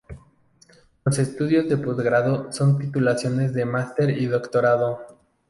[1.05, 4.99] Los estudios de posgrado son las titulaciones de máster y doctorado.